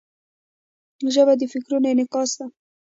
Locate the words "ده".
2.39-2.45